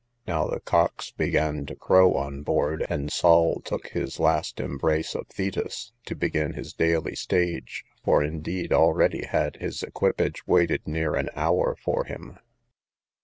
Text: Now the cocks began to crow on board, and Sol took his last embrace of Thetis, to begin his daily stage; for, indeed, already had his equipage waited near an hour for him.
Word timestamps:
Now 0.25 0.47
the 0.47 0.59
cocks 0.59 1.11
began 1.11 1.67
to 1.67 1.75
crow 1.75 2.15
on 2.15 2.41
board, 2.41 2.83
and 2.89 3.11
Sol 3.11 3.61
took 3.63 3.89
his 3.89 4.19
last 4.19 4.59
embrace 4.59 5.13
of 5.13 5.27
Thetis, 5.27 5.93
to 6.07 6.15
begin 6.15 6.53
his 6.53 6.73
daily 6.73 7.13
stage; 7.15 7.85
for, 8.03 8.23
indeed, 8.23 8.73
already 8.73 9.25
had 9.27 9.57
his 9.57 9.83
equipage 9.83 10.47
waited 10.47 10.87
near 10.87 11.13
an 11.13 11.29
hour 11.35 11.75
for 11.79 12.05
him. 12.05 12.39